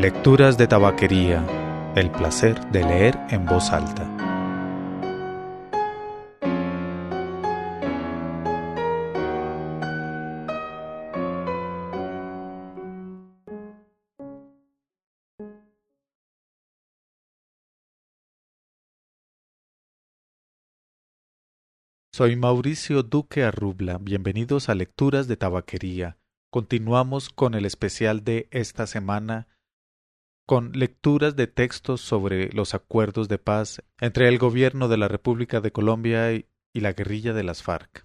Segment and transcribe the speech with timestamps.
[0.00, 1.44] Lecturas de Tabaquería.
[1.94, 4.08] El placer de leer en voz alta.
[22.10, 23.98] Soy Mauricio Duque Arrubla.
[23.98, 26.16] Bienvenidos a Lecturas de Tabaquería.
[26.50, 29.46] Continuamos con el especial de esta semana
[30.50, 35.60] con lecturas de textos sobre los acuerdos de paz entre el gobierno de la República
[35.60, 38.04] de Colombia y la guerrilla de las FARC.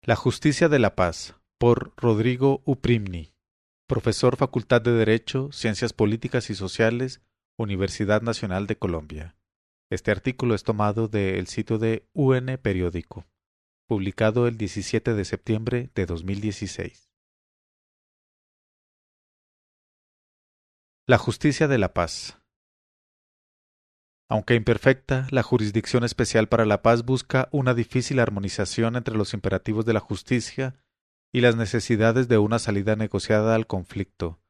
[0.00, 3.34] La justicia de la paz por Rodrigo Uprimni
[3.86, 7.20] profesor Facultad de Derecho, Ciencias Políticas y Sociales,
[7.58, 9.36] Universidad Nacional de Colombia.
[9.90, 13.26] Este artículo es tomado del sitio de UN Periódico,
[13.86, 17.10] publicado el 17 de septiembre de 2016.
[21.06, 22.38] La justicia de la paz.
[24.30, 29.84] Aunque imperfecta, la Jurisdicción Especial para la Paz busca una difícil armonización entre los imperativos
[29.84, 30.76] de la justicia
[31.30, 34.40] y las necesidades de una salida negociada al conflicto.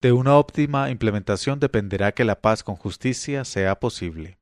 [0.00, 4.41] De una óptima implementación dependerá que la paz con justicia sea posible.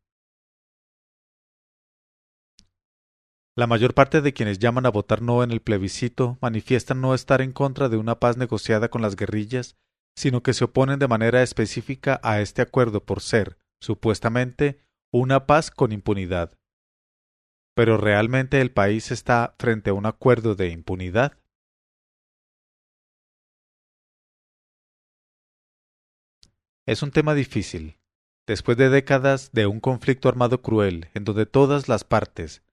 [3.56, 7.40] La mayor parte de quienes llaman a votar no en el plebiscito manifiestan no estar
[7.40, 9.76] en contra de una paz negociada con las guerrillas,
[10.16, 14.80] sino que se oponen de manera específica a este acuerdo por ser, supuestamente,
[15.12, 16.56] una paz con impunidad.
[17.74, 21.38] Pero realmente el país está frente a un acuerdo de impunidad.
[26.86, 27.98] Es un tema difícil.
[28.46, 32.64] Después de décadas de un conflicto armado cruel, en donde todas las partes,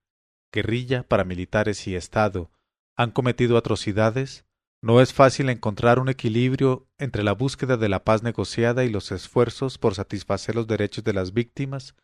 [0.52, 2.50] guerrilla, paramilitares y Estado,
[2.96, 4.44] han cometido atrocidades,
[4.80, 9.10] no es fácil encontrar un equilibrio entre la búsqueda de la paz negociada y los
[9.10, 11.96] esfuerzos por satisfacer los derechos de las víctimas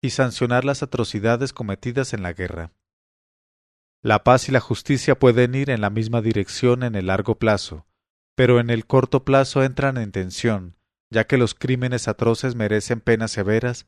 [0.00, 2.72] y sancionar las atrocidades cometidas en la guerra.
[4.02, 7.86] La paz y la justicia pueden ir en la misma dirección en el largo plazo,
[8.34, 10.76] pero en el corto plazo entran en tensión,
[11.10, 13.86] ya que los crímenes atroces merecen penas severas,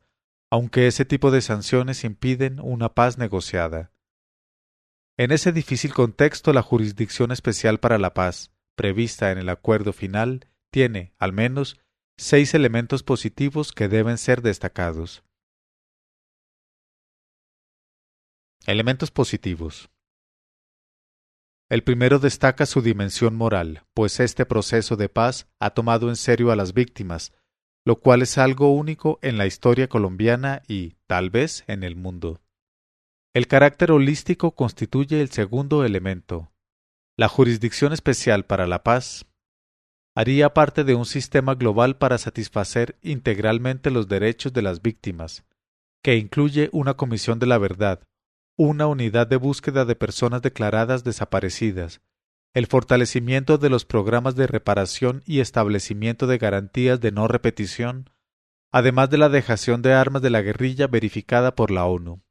[0.51, 3.92] aunque ese tipo de sanciones impiden una paz negociada.
[5.15, 10.47] En ese difícil contexto, la Jurisdicción Especial para la Paz, prevista en el acuerdo final,
[10.71, 11.79] tiene, al menos,
[12.17, 15.23] seis elementos positivos que deben ser destacados.
[18.65, 19.91] Elementos positivos.
[21.69, 26.51] El primero destaca su dimensión moral, pues este proceso de paz ha tomado en serio
[26.51, 27.33] a las víctimas,
[27.85, 32.42] lo cual es algo único en la historia colombiana y, tal vez, en el mundo.
[33.35, 36.51] El carácter holístico constituye el segundo elemento.
[37.17, 39.25] La Jurisdicción Especial para la Paz
[40.15, 45.43] haría parte de un sistema global para satisfacer integralmente los derechos de las víctimas,
[46.03, 48.03] que incluye una Comisión de la Verdad,
[48.55, 52.01] una unidad de búsqueda de personas declaradas desaparecidas,
[52.53, 58.11] el fortalecimiento de los programas de reparación y establecimiento de garantías de no repetición,
[58.71, 62.21] además de la dejación de armas de la guerrilla verificada por la ONU.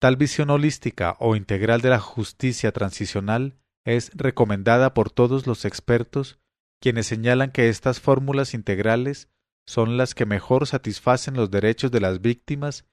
[0.00, 6.38] Tal visión holística o integral de la justicia transicional es recomendada por todos los expertos,
[6.80, 9.28] quienes señalan que estas fórmulas integrales
[9.66, 12.86] son las que mejor satisfacen los derechos de las víctimas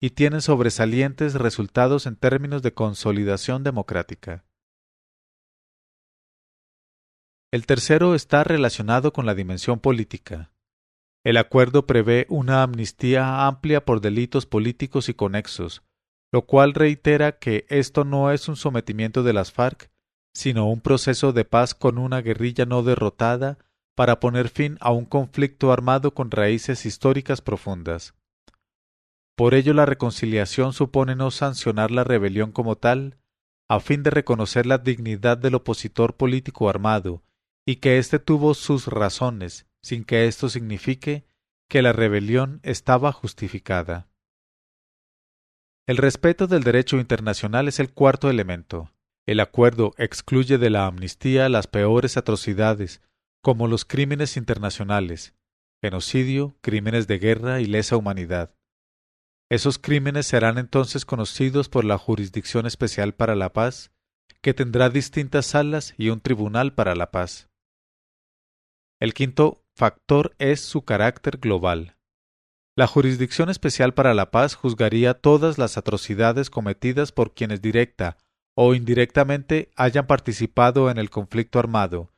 [0.00, 4.44] y tienen sobresalientes resultados en términos de consolidación democrática.
[7.52, 10.52] El tercero está relacionado con la dimensión política.
[11.24, 15.82] El acuerdo prevé una amnistía amplia por delitos políticos y conexos,
[16.32, 19.90] lo cual reitera que esto no es un sometimiento de las FARC,
[20.34, 23.58] sino un proceso de paz con una guerrilla no derrotada
[23.94, 28.14] para poner fin a un conflicto armado con raíces históricas profundas.
[29.36, 33.18] Por ello la reconciliación supone no sancionar la rebelión como tal,
[33.68, 37.22] a fin de reconocer la dignidad del opositor político armado,
[37.66, 41.24] y que éste tuvo sus razones, sin que esto signifique
[41.68, 44.08] que la rebelión estaba justificada.
[45.88, 48.92] El respeto del derecho internacional es el cuarto elemento.
[49.26, 53.00] El acuerdo excluye de la amnistía las peores atrocidades,
[53.42, 55.34] como los crímenes internacionales,
[55.80, 58.54] genocidio, crímenes de guerra y lesa humanidad.
[59.50, 63.90] Esos crímenes serán entonces conocidos por la Jurisdicción Especial para la Paz,
[64.42, 67.48] que tendrá distintas salas y un tribunal para la paz.
[69.00, 71.97] El quinto factor es su carácter global.
[72.78, 78.18] La Jurisdicción Especial para la Paz juzgaría todas las atrocidades cometidas por quienes directa
[78.54, 82.12] o indirectamente hayan participado en el conflicto armado,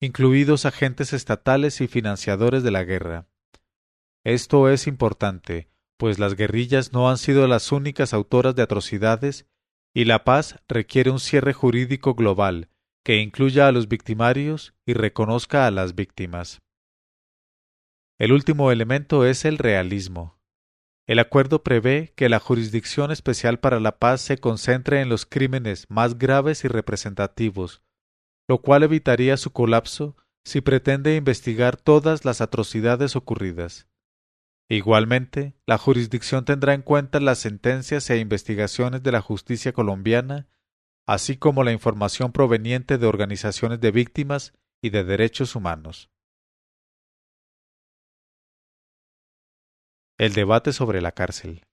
[0.00, 3.26] incluidos agentes estatales y financiadores de la guerra.
[4.24, 5.68] Esto es importante,
[5.98, 9.44] pues las guerrillas no han sido las únicas autoras de atrocidades
[9.92, 12.70] y la paz requiere un cierre jurídico global
[13.04, 16.62] que incluya a los victimarios y reconozca a las víctimas.
[18.18, 20.40] El último elemento es el realismo.
[21.06, 25.86] El acuerdo prevé que la Jurisdicción Especial para la Paz se concentre en los crímenes
[25.88, 27.80] más graves y representativos,
[28.48, 33.86] lo cual evitaría su colapso si pretende investigar todas las atrocidades ocurridas.
[34.68, 40.48] Igualmente, la jurisdicción tendrá en cuenta las sentencias e investigaciones de la justicia colombiana,
[41.06, 46.10] así como la información proveniente de organizaciones de víctimas y de derechos humanos.
[50.18, 51.64] El debate sobre la cárcel.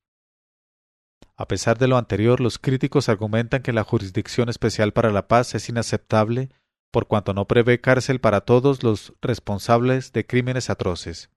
[1.35, 5.55] A pesar de lo anterior, los críticos argumentan que la Jurisdicción Especial para la Paz
[5.55, 6.51] es inaceptable
[6.91, 11.31] por cuanto no prevé cárcel para todos los responsables de crímenes atroces.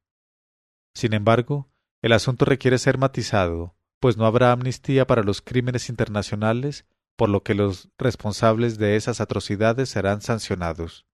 [0.95, 1.71] Sin embargo,
[2.03, 6.85] el asunto requiere ser matizado, pues no habrá amnistía para los crímenes internacionales,
[7.17, 11.07] por lo que los responsables de esas atrocidades serán sancionados.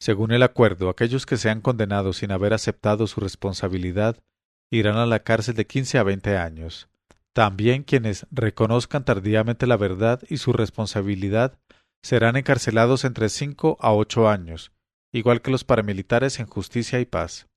[0.00, 4.20] Según el acuerdo, aquellos que sean condenados sin haber aceptado su responsabilidad
[4.72, 6.88] irán a la cárcel de quince a veinte años.
[7.34, 11.58] También quienes reconozcan tardíamente la verdad y su responsabilidad
[12.02, 14.72] serán encarcelados entre cinco a ocho años,
[15.12, 17.48] igual que los paramilitares en justicia y paz.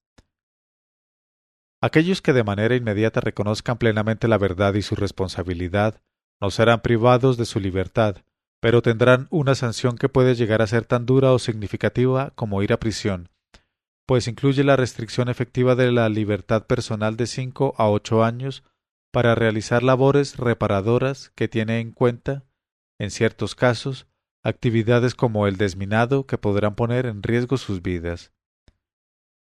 [1.82, 6.02] Aquellos que de manera inmediata reconozcan plenamente la verdad y su responsabilidad
[6.42, 8.18] no serán privados de su libertad,
[8.60, 12.74] pero tendrán una sanción que puede llegar a ser tan dura o significativa como ir
[12.74, 13.30] a prisión,
[14.06, 18.64] pues incluye la restricción efectiva de la libertad personal de cinco a ocho años
[19.12, 22.44] para realizar labores reparadoras que tiene en cuenta,
[23.00, 24.08] en ciertos casos,
[24.44, 28.32] actividades como el desminado que podrán poner en riesgo sus vidas.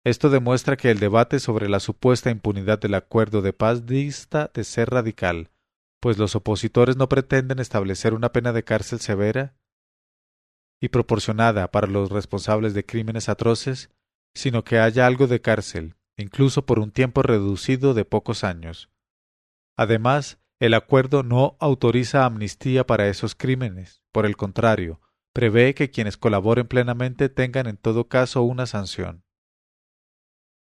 [0.05, 4.63] Esto demuestra que el debate sobre la supuesta impunidad del acuerdo de paz dista de
[4.63, 5.51] ser radical,
[5.99, 9.57] pues los opositores no pretenden establecer una pena de cárcel severa
[10.79, 13.89] y proporcionada para los responsables de crímenes atroces,
[14.35, 18.91] sino que haya algo de cárcel, incluso por un tiempo reducido de pocos años.
[19.77, 25.01] Además, el acuerdo no autoriza amnistía para esos crímenes, por el contrario,
[25.33, 29.25] prevé que quienes colaboren plenamente tengan en todo caso una sanción.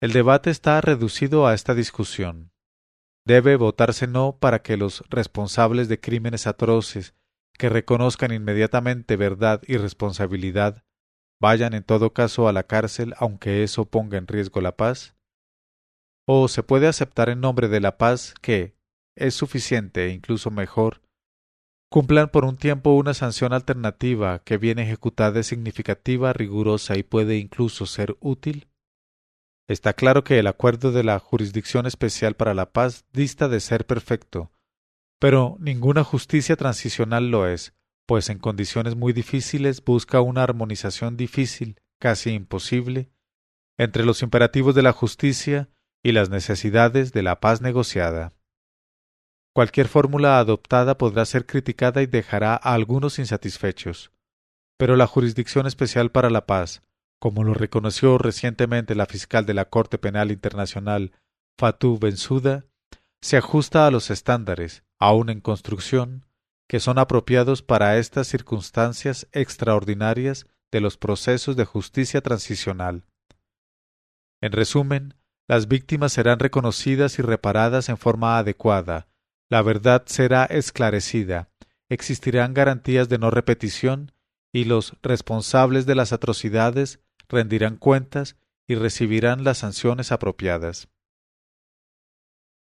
[0.01, 2.51] El debate está reducido a esta discusión.
[3.25, 7.15] Debe votarse no para que los responsables de crímenes atroces
[7.57, 10.83] que reconozcan inmediatamente verdad y responsabilidad
[11.39, 15.15] vayan en todo caso a la cárcel aunque eso ponga en riesgo la paz?
[16.27, 18.75] ¿O se puede aceptar en nombre de la paz que
[19.15, 21.01] es suficiente e incluso mejor
[21.89, 27.37] cumplan por un tiempo una sanción alternativa que bien ejecutada es significativa, rigurosa y puede
[27.37, 28.67] incluso ser útil?
[29.67, 33.85] Está claro que el acuerdo de la Jurisdicción Especial para la Paz dista de ser
[33.85, 34.51] perfecto,
[35.19, 37.73] pero ninguna justicia transicional lo es,
[38.05, 43.09] pues en condiciones muy difíciles busca una armonización difícil, casi imposible,
[43.77, 45.69] entre los imperativos de la justicia
[46.03, 48.33] y las necesidades de la paz negociada.
[49.53, 54.11] Cualquier fórmula adoptada podrá ser criticada y dejará a algunos insatisfechos,
[54.77, 56.81] pero la Jurisdicción Especial para la Paz,
[57.19, 61.13] como lo reconoció recientemente la fiscal de la Corte Penal Internacional,
[61.57, 62.65] Fatou Bensouda,
[63.21, 66.24] se ajusta a los estándares, aún en construcción,
[66.67, 73.03] que son apropiados para estas circunstancias extraordinarias de los procesos de justicia transicional.
[74.41, 75.13] En resumen,
[75.47, 79.07] las víctimas serán reconocidas y reparadas en forma adecuada,
[79.49, 81.49] la verdad será esclarecida,
[81.87, 84.11] existirán garantías de no repetición
[84.51, 90.87] y los responsables de las atrocidades rendirán cuentas y recibirán las sanciones apropiadas.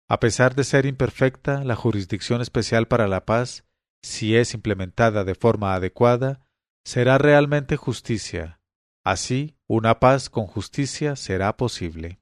[0.09, 3.65] A pesar de ser imperfecta, la Jurisdicción Especial para la Paz,
[4.03, 6.47] si es implementada de forma adecuada,
[6.85, 8.61] será realmente justicia.
[9.05, 12.20] Así, una paz con justicia será posible.